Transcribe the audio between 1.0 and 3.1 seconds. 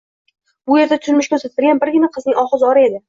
turmushga uzatilgan birgina qizning ohu zori edi